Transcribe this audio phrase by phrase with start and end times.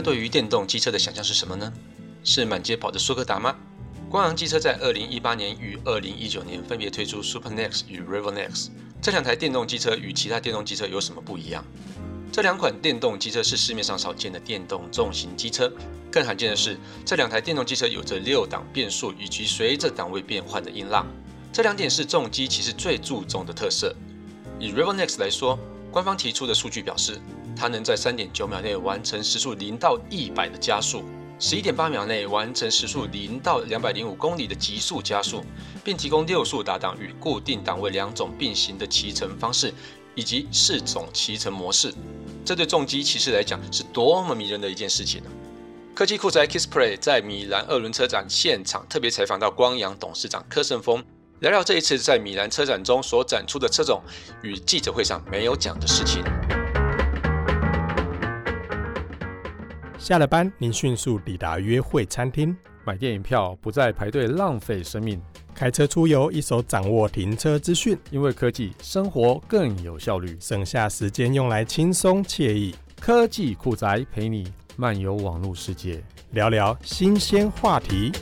[0.00, 1.72] 对于电动机车的想象是什么呢？
[2.22, 3.56] 是满街跑的速克达吗？
[4.10, 8.68] 光阳机车在二零一八年与二零一九年分别推出 Super Next 与 Revo Nex，
[9.00, 11.64] 这两台电动机车与其他电动机车有什么不一样？
[12.32, 15.72] 这两款电动机车是市面上少见的电动重型机车，
[16.10, 21.06] 更罕见的是，这两台电动机车有着六档变速以及随着档位变换的音浪，
[21.52, 23.94] 这两点是重机骑士最注重的特色。
[24.58, 25.58] 以 Revo Nex 来说，
[25.90, 27.20] 官方提出的数据表示，
[27.56, 31.02] 它能在三点九秒内完成时速零到一百的加速，
[31.38, 35.44] 十一点八秒内完成时速零到两百零五公里的极速加速，
[35.82, 39.74] 并提供六速打档与固定档位两种并行的骑乘方式，
[40.14, 41.92] 以及四种骑乘模式。
[42.44, 45.30] 这对重机骑士来讲是多么迷人的一件事情呢？
[45.92, 51.04] 科技酷宅 Kissplay 在米兰二轮车展现场特别采访到光阳董事长柯胜峰，
[51.40, 54.02] 聊聊这一次在米兰车展中所展出的车种
[54.42, 56.22] 与记者会上没有讲的事情。
[59.98, 65.18] 下了班，您迅速抵达约会餐厅，买电影票不再排队浪费生命，
[65.54, 72.74] 开车出游一手掌握停车资讯，因为科技生活更有效率，省下时间用来轻松惬意。
[73.00, 78.12] 科技酷宅陪你漫游网络世界，聊聊新鲜话题。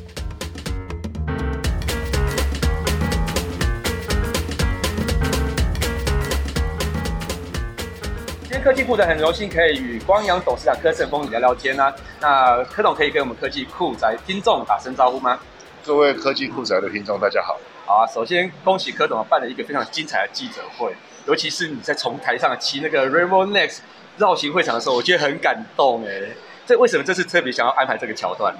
[8.69, 11.91] 科技库的很荣幸可以与光阳董事长柯胜峰聊聊天啊。
[12.21, 15.41] 那柯董可以跟我们科技酷宅听众打声招呼吗？
[15.87, 17.59] 各位科技酷宅的听众，大家好。
[17.87, 23.79] 好啊，首先恭喜柯董办了一个非常精彩的记者会，尤其是你在从台上骑那个 Revo Nex
[24.19, 26.29] 绕行会场的时候，我觉得很感动哎。
[26.67, 28.55] 这为什么这次特别想要安排这个桥段？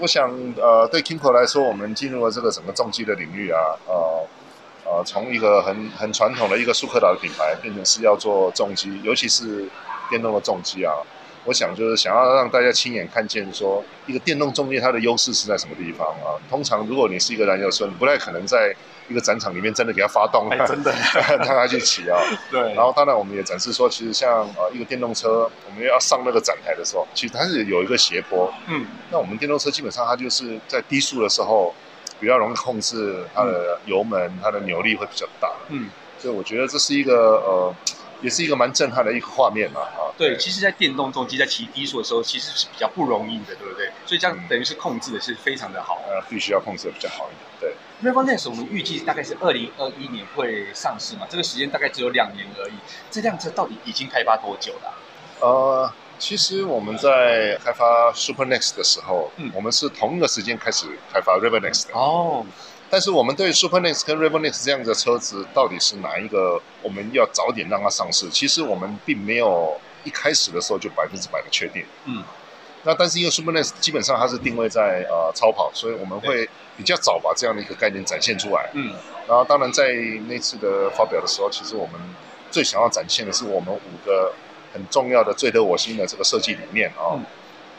[0.00, 4.26] 我想，呃，对 KYMCO 来说，我们进入了这个整个重机的领域啊，呃。
[4.92, 9.66] 呃，从一个很很传统的一个苏克达的品牌，变成是要做重机，尤其是
[10.10, 10.92] 电动的重机啊。
[11.44, 16.36] 我想就是想要让大家亲眼看见，说一个电动重机它的优势是在什么地方啊？
[16.50, 18.74] 通常如果你是一个燃油车，你不太可能在
[19.08, 20.94] 一个展场里面真的给它发动，哎、真的
[21.40, 22.18] 让它去骑啊。
[22.52, 22.60] 对。
[22.74, 28.52] 然后当然我们也展示说，其实像呃一个电动车，我们要上那个展台的时候，其实它是有一个斜坡。
[28.66, 28.84] 嗯。
[29.10, 31.74] 那我们电动车基本上它就是在低速的时候。
[32.22, 35.52] 比较容易控制它的油门，嗯、它的扭力会比较大。
[35.70, 35.90] 嗯，
[36.20, 37.74] 所以我觉得这是一个呃，
[38.20, 39.80] 也是一个蛮震撼的一个画面嘛。
[39.80, 43.90] 啊，对，其实，在电动重机在骑低速的时候，其实是比较不容易的，对不对？
[44.06, 46.00] 所以这样等于是控制的是非常的好。
[46.06, 47.74] 呃、嗯，必须要控制的比较好一点。
[48.00, 52.74] 对，Revo Nex 我们预计大概是二零二一年会上市嘛，这个时间大概只有两年而已。
[53.10, 54.94] 这辆车到底已经开发多久了？
[55.40, 55.92] 呃。
[56.22, 61.94] 其实我们在开发 SuperNext 的时候，嗯，我们是同一个时间开始开发 Revo Nex 的。
[61.94, 62.46] 哦，
[62.88, 68.30] 但是我们对 SuperNext 跟 Revo Nex 这样的车子到底是哪一个，我们要早点让它上市。
[68.30, 71.84] 其实我们并没有一开始的时候就百分之百的确定。
[72.04, 72.22] 嗯，
[72.84, 78.70] 那但是因为 SuperNext 基本上它是定位在呃超跑，所以我们会比较早把这样的一个概念展现出来。
[78.74, 78.94] 嗯，
[79.26, 79.92] 然后当然在
[80.28, 81.94] 那次的发表的时候，其实我们
[82.52, 84.32] 最想要展现的是我们五个。
[84.72, 87.24] 很重要的、最得我心的这个设计理念啊，嗯、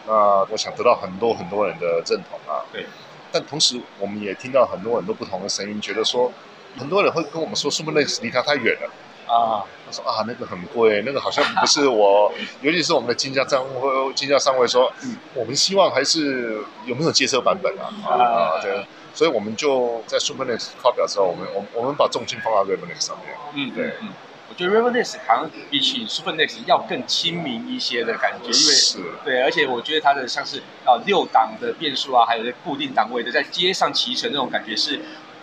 [0.07, 0.13] 那
[0.49, 2.63] 我想得到很多很多人的认同啊。
[2.71, 2.85] 对。
[3.31, 6.31] 但同时，我们也听到很多很多不同的声音，觉得说，
[6.77, 9.65] 很多人会跟我们说，Super Nex 离他太远了啊。
[9.87, 12.31] 他说啊，那个很贵，那个好像不是我。
[12.61, 17.89] 尤其是我们的经销商会、经销商会说，嗯，我们希望还是有没有街车版本啊？
[18.07, 18.85] 啊，对。
[19.15, 23.35] 所以我们就在 Super Nex 发表之后，我们我我们把重心放到 Revo Nex 上面。
[23.55, 23.93] 嗯，对。
[24.01, 24.09] 嗯
[24.53, 34.99] 我觉得 Nex 好像比起 Super Nex 要更亲民一些的感觉，因为是对，而且我觉得它的像是啊六档的变速啊，还有这固定档位的，在街上骑乘那种感觉是，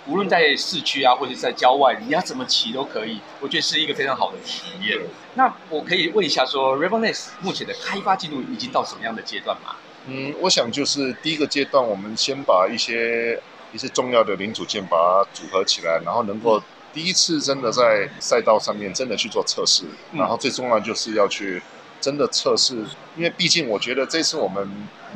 [0.07, 3.21] 无论在市区啊，或者是在郊外，你要怎么骑都可以。
[3.41, 4.97] 我觉得是一个非常好的体验。
[5.35, 9.75] 那我可以问一下说，说 Revo Nex 目前的开发进度已经到什么样的阶段吗？
[10.07, 13.43] 嗯，我想就是第一个阶段，我们先把一些
[13.73, 16.63] 一些重要的零组件把它组合起来，然后能够。
[16.93, 21.63] 第一次真的在赛道上面真的去做测试，然后最重要就是要去
[22.01, 22.75] 真的测试，
[23.17, 24.67] 因为毕竟我觉得这次我们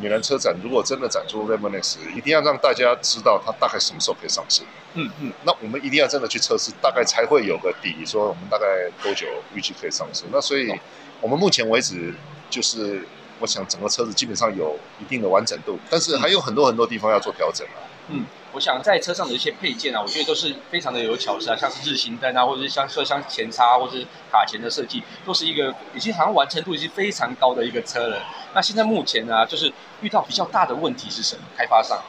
[0.01, 4.63] 米兰车展如果真的展出 r e m o n e x 一定要让大家知道它大概什么时候可以上市。
[4.95, 8.67] 嗯嗯，那我们一定要真的去测试，大概才会有个底，说我们大概
[9.03, 10.25] 多久预计可以上市。
[10.31, 10.73] 那所以，
[11.21, 12.15] 我们目前为止
[12.49, 13.05] 就是，
[13.41, 17.83] 我想整个车子基本上有一定的完整度，但是还有很多很多地方要做调整啊。
[18.11, 18.25] 嗯。
[18.55, 28.23] 我想在车上的一些配件啊，我觉得都是非常的有巧思啊，像是日行灯啊，或者是像车厢前叉或者是卡钳的设计，都是一个已经好像完成度已经非常高的一个车了。
[28.55, 29.73] 那现在目前呢，就是
[30.03, 31.43] 遇到比较大的问题是什么？
[31.57, 32.01] 开发商？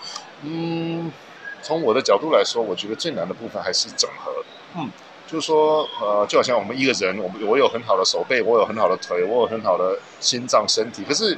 [0.44, 1.12] 嗯，
[1.64, 4.32] 从我的角度来说，我觉得最难的部分还是整合。
[4.76, 4.92] 嗯，
[5.26, 11.36] 就是说，呃，就好像我们一个人，我们我有很好的手背，我有很好的腿，我有很好的心脏身体，可是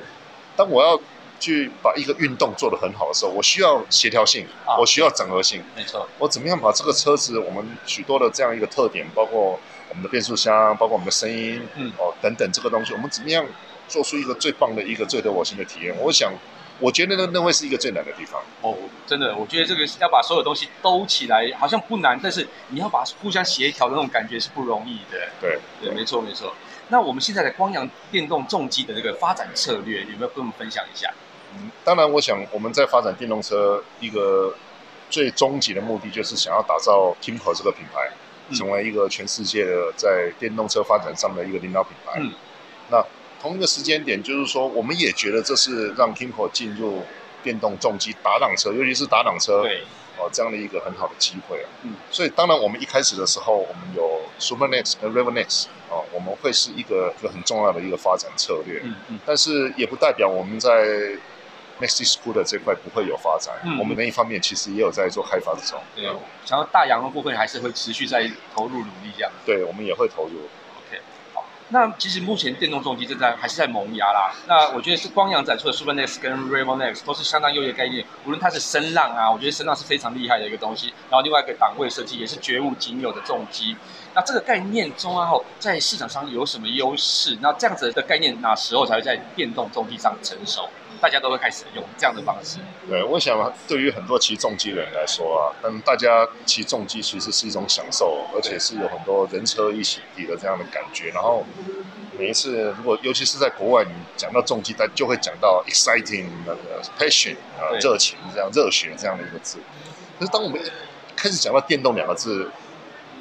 [0.57, 0.99] 当我要
[1.39, 5.63] 去把一个运动做得很好的时候，我需要协调性，啊、我需要整合性。
[5.75, 13.45] 没错，我怎么样把这个车子我们许多的这样一个特点，包括我们的变速箱，包括我们的声音，嗯，哦等等这个东西，我们怎么样
[13.87, 15.95] 做出一个最棒的一个最得我心的体验？
[15.99, 16.31] 我想。
[16.79, 25.17] 我觉得那那会是一个最难的地方哦，真的，我觉得这个要把所有东西兜起来，好像不难，但是你要把互相协调的那种感觉是不容易的。
[25.41, 26.53] 对对，没错没错。
[26.89, 31.11] 那我们现在的光阳电动重机的这个发展策略，有没有跟我们分享一下？
[31.59, 34.53] 嗯，当然，我想我们在发展电动车一个
[35.09, 38.11] 最终极的目的，就是想要打造 Kimco 这个品牌，
[38.49, 42.19] 嗯，成为一个全世界的在电动车发展上的一个领导品牌。
[42.19, 42.31] 嗯，
[42.89, 43.03] 那。
[43.39, 47.03] 同一个时间点，就是说，我们也觉得这是让 Kimco 进入
[47.43, 49.83] 电动重机打挡车，尤其是打挡车，对，
[50.17, 51.69] 哦，这样的一个很好的机会啊。
[51.83, 58.81] 嗯，所以当然，我们一开始的时候，我们有 Super Next 和 Revo Next 哦，我们会是一个一个很重要的一个发展策略。
[58.83, 59.19] 嗯嗯。
[59.23, 61.15] 但是也不代表我们在
[61.79, 63.53] Maxi Scooter 这块不会有发展。
[63.63, 63.77] 嗯。
[63.79, 65.81] 我们那一方面其实也有在做开发这种。
[65.95, 66.05] 对，
[66.45, 69.31] 想要大洋的部分还是会持续在投入努力这样。
[69.45, 70.49] 对，我们也会投入。
[70.77, 71.01] OK，
[71.33, 74.33] 好那其实目前电动重机正在还是在萌芽啦。
[74.47, 78.05] 那我觉得是光阳展出的 Super Next 跟 Revo Next 都是相当优异的概念。
[78.25, 80.93] 无论它是声浪啊，我觉得声浪是非常厉害的一个东西。
[81.09, 83.75] 然后另外一个档位设计也是绝无仅有的重机。
[84.15, 85.29] 那这个概念中啊，
[85.59, 87.37] 在市场上有什么优势？
[87.41, 90.69] 那这样子的概念哪时候才会在电动重机上成熟？
[90.99, 92.59] 大家都会开始用这样的方式。
[92.89, 101.09] 对，我想对于很多骑重机的人来说啊，嗯，大家骑重机其实是一种享受，而且是有很多人车一起的这样的感觉。
[101.09, 101.45] 然后
[102.17, 109.59] 每一次，如果尤其是在国外，你讲到重机，他就会讲到 exciting 那个 passion 啊，热情这样热血这样的一个字。
[110.17, 110.59] 可是当我们
[111.15, 112.49] 开始讲到电动两个字，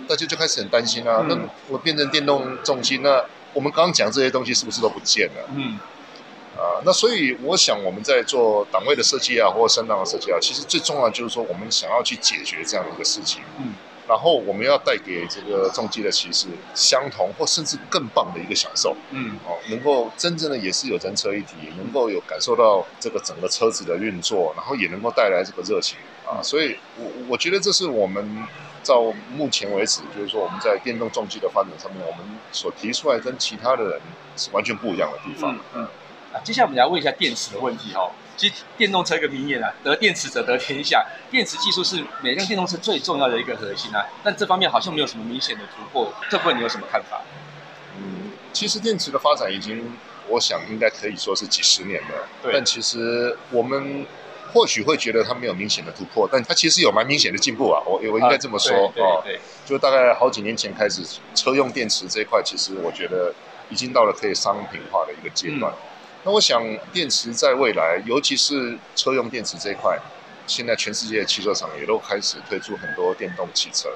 [0.08, 1.18] 大家就开始很担心啊。
[1.22, 1.38] 嗯、那
[1.68, 5.50] 我变成电动重机，那我们刚刚讲这些东西是不是都不见了？
[5.54, 5.78] 嗯。
[6.56, 13.42] 啊，那所以我想我们在做档位的设计啊，或者升档的设计啊，其实最重要的就是说，我们想要去解决这样的一个事情。
[13.58, 13.74] 嗯。
[14.08, 18.96] 然后我们要带给这个重机的骑士相同或甚至更棒的一个享受。
[19.10, 19.36] 嗯。
[19.44, 26.40] 哦，能够真正的也是有人车一体，能够有感受到这个整个车子的运作，然后也能够带来这个热情啊。
[26.40, 28.46] 所以我我觉得这是我们
[28.84, 34.00] 到目前为止，就是说我们在电动重机的发展上面，我们所提出来跟其他的人
[34.36, 35.52] 是完全不一样的地方。
[35.74, 35.82] 嗯。
[35.82, 35.88] 嗯
[36.44, 38.10] 接下来我们来问一下电池的问题哦。
[38.36, 41.02] 其实电动车一个名言啊，得电池者得天下。
[41.30, 46.12] 电池技术是每辆电动车最重要的一个核心啊，但这方面好像没有什么明显的突破。
[46.28, 47.22] 这部分你有什么看法？
[47.96, 49.96] 嗯，其实电池的发展已经，
[50.28, 52.28] 我想应该可以说是几十年了。
[52.42, 52.52] 对。
[52.52, 54.04] 但其实我们
[54.52, 57.80] 或许会觉得它没有明显的突破，但它其实有蛮明显的进步啊。
[57.86, 58.92] 我我应该这么说啊。
[58.94, 59.40] 对，对，对。
[59.64, 61.02] 就大概好几年前开始，
[61.34, 63.32] 车用电池这一块，其实我觉得
[63.70, 65.72] 已经到了可以商品化的一个阶段。
[65.72, 65.95] 嗯
[66.26, 66.60] 那我想，
[66.92, 69.96] 电池在未来，尤其是车用电池这一块，
[70.44, 73.88] 现在全世界的汽车厂也都开始推出很多电动汽车。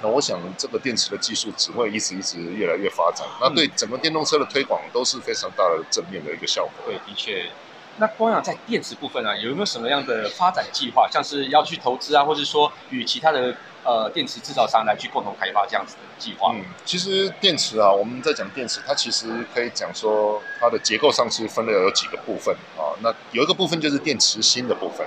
[0.00, 3.26] 那我想，这个电池的技术只会一直一直越来越发展。
[3.40, 6.84] 那对整个电动车的推广都是非常大的正面的一个效果。
[6.86, 7.50] 对，的确。
[7.98, 11.08] 那光阳在电池部分啊，有没有什么样的发展计划？
[11.10, 13.54] 像是要去投资啊，或者说与其他的？
[13.86, 16.54] 呃，电池制造商来去共同开发这样子的计划。
[16.54, 22.96] 嗯，其实电池啊，我们在讲电池，它其实可以讲说它的结构上是分了有几个部分啊。
[23.02, 25.06] 那有一个部分就是电池芯的部分。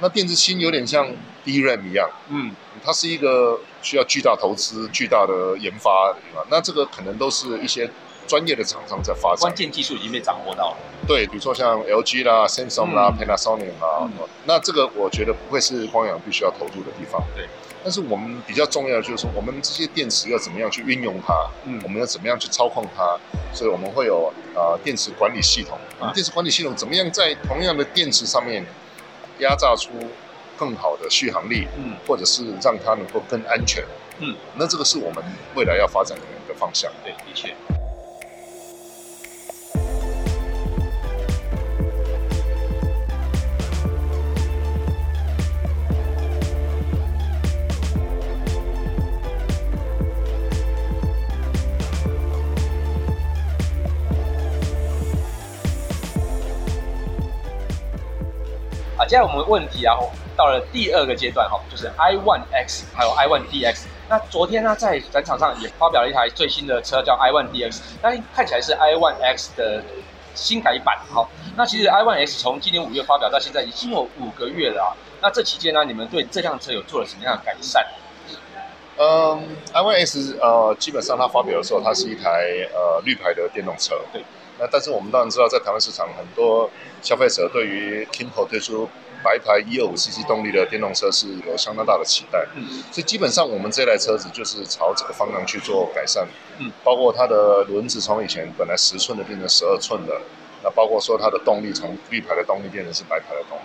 [0.00, 1.06] 那电池芯有点像
[1.44, 2.50] DRAM 一样，嗯，
[2.84, 6.44] 它是一个需要巨大投资、巨大的研发的地方。
[6.50, 7.88] 那这个可能都是一些
[8.26, 9.40] 专业的厂商在发展。
[9.40, 10.76] 关键技术已经被掌握到了。
[11.06, 14.10] 对，比如说像 LG 啦、Samsung 啦、嗯、Panasonic 啦、嗯，
[14.44, 17.22] 那这个我觉得不会是光阳必须要投入的地方。
[17.34, 17.48] 对。
[17.84, 21.48] 但是我们比较重要的就是说，我们这些电池要怎么样去运用它？
[21.64, 23.16] 嗯，我们要怎么样去操控它？
[23.54, 25.78] 所以我们会有啊、呃、电池管理系统。
[26.00, 28.66] 啊，电池管理系统怎么样在同样的电池上面
[29.38, 29.90] 压榨出
[30.56, 31.68] 更好的续航力？
[31.76, 33.84] 嗯，或者是让它能够更安全？
[34.18, 35.22] 嗯，那这个是我们
[35.54, 36.90] 未来要发展的一个方向。
[37.04, 37.54] 对，的确。
[58.96, 59.94] 啊接下来我们问题啊，
[60.34, 63.86] 到了第二个阶段哈，就是 i one x 还有 i one d x。
[64.08, 67.82] 那昨天呢，在展场上也发表了一台最新的车，叫 i one d x。
[68.00, 69.82] 那看起来是 i one x 的
[70.34, 70.98] 新改版。
[71.12, 74.96] 好，那其实 i one x 从今年五月发表到现在已经有五个月了啊。
[75.20, 77.86] 那这期间呢，你们对这辆车有做了什么样的改善？
[78.98, 83.94] 嗯，iOS 呃，基本上它发表的时候，它是一台呃绿牌的电动车。
[84.12, 84.22] 对。
[84.58, 86.70] 那但是我们当然知道，在台湾市场，很多
[87.02, 88.88] 消费者对于 Kimco 推出
[89.22, 92.46] 白牌一二五 cc 动力的电动车是有相当大的期待。
[92.54, 96.26] 嗯，所以基本上我们这台车子就是朝这个方向去做改善。
[96.58, 100.18] 嗯，包括它的轮子从以前本来十寸的变成十二寸的，
[100.62, 103.62] 那包括说它的动力从绿牌的动力变成是白牌的动力。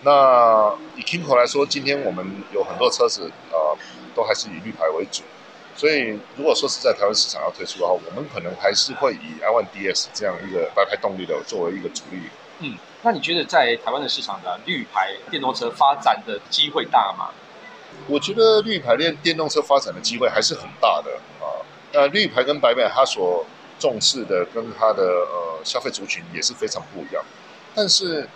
[0.00, 3.76] 那以 Kimco 来说，今天我们有很多车子呃
[4.14, 5.22] 都还是以绿牌为主。
[5.76, 12.20] 所以，如果说是在台湾市场要推出的话，我们可能还是会以 iOne DS 这样一个白牌动力的作为一个主力。
[12.60, 17.30] 嗯，那你觉得在台湾的市场的绿牌电动车发展的机会大吗？
[18.06, 21.58] 我觉得绿牌电电动车发展的机会还是很大的啊。
[21.92, 23.44] 那绿牌跟白牌，它所
[23.80, 27.24] 重视的跟它的呃消费族群也是非常不一样。
[27.74, 28.28] 但是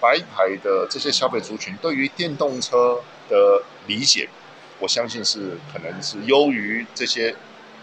[0.00, 4.30] 白牌的这些消费族群对于电动车的理解。
[4.78, 7.34] 我相信是可能是优于这些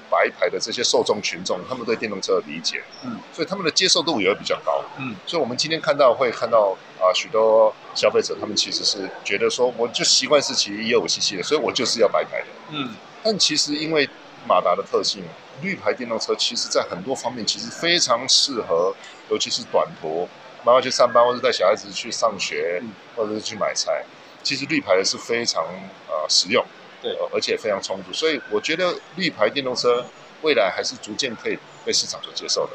[0.09, 14.07] 白牌的这些受众群众，他们对电动车的理解，嗯，所以他们的接受度也会比较高，嗯，所以我们今天看到会看到啊许多消费者，他们其实是觉得说，我就习惯是骑一二五 cc 的，所以我就是要白牌的，嗯，但其实因为
[14.47, 15.23] 马达的特性，
[15.63, 18.93] 绿牌电动车其实在很多方面其实非常适合，
[19.31, 20.29] 尤其是短途，
[20.63, 24.05] 妈妈去上班或者带小孩子去上学，嗯，或者是去买菜，
[24.43, 25.63] 其实绿牌的是非常
[26.07, 26.63] 呃实用。
[27.03, 30.05] 对，而且非常充足，所以我觉得绿牌电动车
[30.41, 32.71] 未来还是逐渐可以被市场所接受的。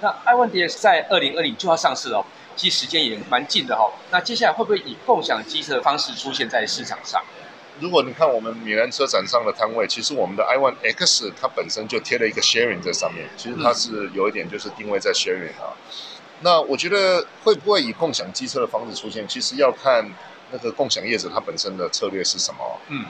[0.00, 2.22] 那 i1DS 在二零二零就要上市了，
[2.54, 3.90] 其实时间也蛮近的哈。
[4.10, 7.24] 那接下来会不会以共享机车的方式出现在市场上？
[7.80, 15.72] 如果你看我们米兰车展上的摊位，其实我们的 iOne X 它本身就贴了一个 sharing 在上面，其实它是有一点就是定位在 sharing 啊。
[15.72, 16.04] 嗯、
[16.42, 20.08] 那我觉得会不会以共享机车的方式出现，其实要看
[20.52, 22.78] 那个共享业者它本身的策略是什么。
[22.88, 23.06] 嗯。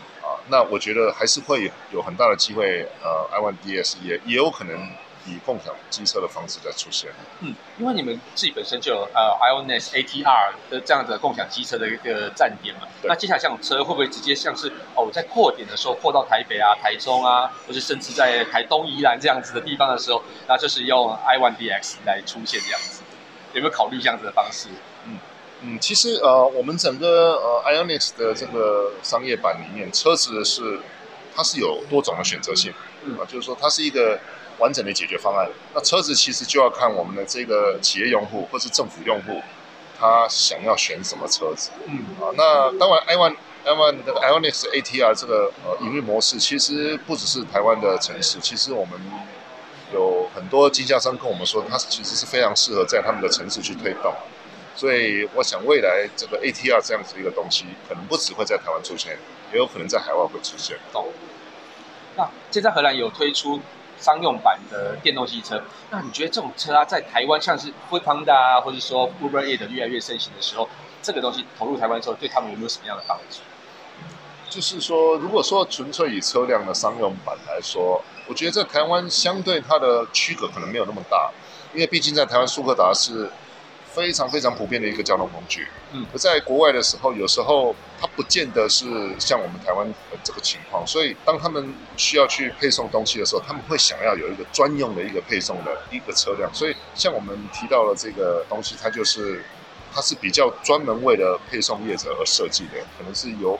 [0.49, 4.77] 那我觉得还是会有很大的机会，呃，i1DS 也也有可能
[5.27, 7.11] 以共享机车的方式在出现。
[7.41, 12.83] 嗯，因为你们自己本身就有呃 ionis ATR 的这样的共享机车的一个站点嘛。
[13.05, 23.03] 那接下来像车会不会直接像是哦，我在扩点的时候扩到台北啊、台中啊，或者甚至在台东、宜兰这样子的地方的时候，那就是用 i1DX 来出现这样子，
[23.55, 24.69] 有没有考虑这样子的方式？
[25.07, 25.19] 嗯。
[25.67, 30.79] 嗯，其实呃，我们整个呃 IONIQ 的这个商业版里面，车子是
[31.35, 32.71] 它是有多种的选择性，
[33.05, 34.21] 嗯、呃，就是说它是一个
[34.59, 35.49] 完整的解决方案。
[35.73, 39.41] 那车子其实就要看我们的这个企业用户或是政府用户，
[39.99, 49.01] 他想要选什么车子，嗯，啊、呃，那当然 i1 i1 的 IONIQ ATR 这个呃营运模式，其实不只是台湾的城市，其实我们
[49.95, 54.13] 有很多经销商跟我们说，它其实是非常适合在他们的城市去推动。
[54.77, 59.17] 所以我想，未来这个 ATR 这样子一个东西，可能不只会在台湾出现，
[59.53, 60.77] 也有可能在海外会出现。
[60.93, 61.05] 哦，
[62.17, 63.61] 那现在荷兰有推出
[64.01, 70.69] 商用版的电动汽车，那你觉得这种车啊，在台湾像是 Foodpanda 啊，或者说 Uber Eats 越来越盛行的时候，
[71.01, 73.39] 这个东西投入台湾之后，对他们有没有什么样的帮助？
[74.51, 81.31] 就是说，如果说纯粹以车辆的商用版来说，我觉得在台湾相对它的区隔可能没有那么大，
[81.73, 83.31] 因为毕竟在台湾速克达是。
[83.95, 85.67] 非常非常普遍的一个交通工具。
[85.93, 88.85] 嗯，而在国外的时候，有时候它不见得是
[89.19, 96.53] 像我们台湾的这个情况，所以当他们需要去配送东西的时候，他们会想要有一个专用的一个配送的一个车辆。
[96.53, 99.45] 所以像我们提到的这个东西，它就是
[99.95, 103.59] 它是比较专门为了配送业者而设计的，可能是由。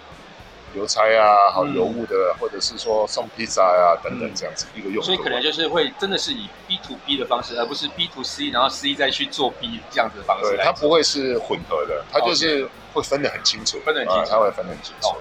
[0.75, 10.57] 邮差啊，好邮务的，嗯、或者是说送披萨啊等等这样子一个用途，所以可能就是会真的是以 B to B 的方式，而不是 B to C，然后 C 再去做 B 这样子的方式。
[10.57, 15.15] 对，它不会是混合的，它就是会分得很清楚，分得很清楚，它会分得很清楚。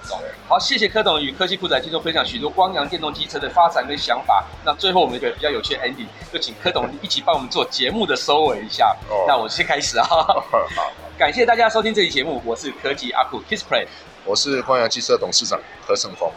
[0.48, 4.44] 好，谢谢柯董与科技酷宅听众分享许多光阳电动机车的发展跟想法。
[4.66, 8.96] 那最后我们一个比较有趣的 ending，就请柯董一起帮我们做节目的收尾一下。
[9.10, 10.06] 哦、那我先开始啊。
[10.08, 13.86] 好，感谢大家收听这期节目，我是科技阿酷 KissPlay。
[14.26, 16.30] 我是光阳汽车董事长何胜峰。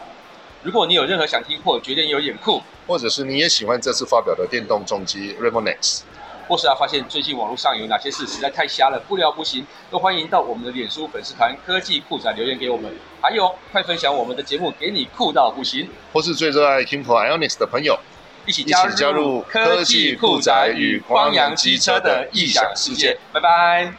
[0.62, 6.00] 如果你有任何想听或觉得有点酷，或者是你也喜欢这次发表的电动重机 Revonex，
[6.48, 12.92] 或是啊发现最近网络上有哪些事实在太瞎了，不聊不行，都欢迎到我们的脸书粉丝团科技酷宅留言给我们。
[13.20, 17.96] 还有，快分享我们的节目给你酷到不行，或是最热爱 Kimco Ionics 的朋友，
[18.44, 23.16] 一起加入科技酷宅与光阳机车的异想世界。
[23.32, 23.92] 拜拜，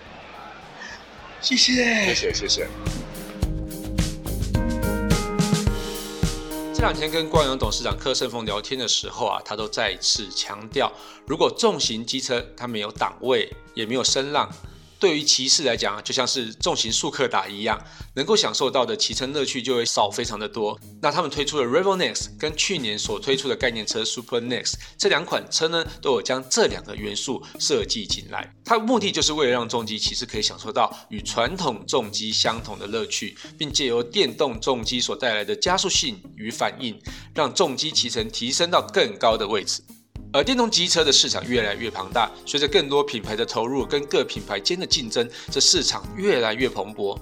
[1.39, 2.67] 谢谢，谢谢，谢谢。
[6.77, 10.93] 这两天跟光阳董事长柯胜峰聊天的时候啊，他都再次强调，
[11.25, 14.47] 如果重型机车它没有档位，也没有声浪，
[14.99, 17.79] 对于骑士来讲，就像是重型速克达一样，
[18.15, 20.79] 能够享受到的骑乘乐趣就会少非常的多。
[21.01, 28.51] 那他们推出的 Revo Nex 跟去年所推出的概念车 Super Next 这两款车呢，都有将这两个元素设计进来。
[28.65, 36.99] 它的目的就是为了让重机骑士可以享受到与传统重机相同的乐趣，并借由电动重机所带来的加速性与反应，
[37.35, 39.83] 让重机骑乘提升到更高的位置。
[40.33, 47.17] 而电动机车的市场越来越庞大，随着更多品牌的投入跟各品牌间的竞争，这市场越来越蓬勃。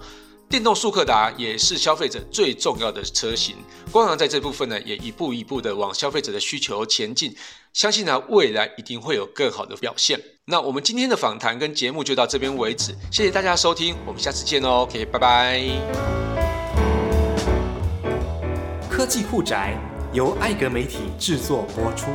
[0.48, 3.56] 电动速克达也是消费者最重要的车型，
[3.92, 7.36] 光阳在这部分呢，也一步一步的往消费者的需求前进，
[7.74, 10.22] 相信呢，未来一定会有更好的表现。
[10.46, 15.64] 那我们今天的访谈跟节目就到这边为止，谢谢大家收听，我们下次见哦，OK，拜拜。
[18.88, 19.76] 科技酷宅
[20.14, 22.06] 由艾格媒体制作播出。